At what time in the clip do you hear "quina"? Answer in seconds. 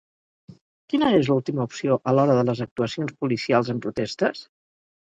0.93-1.11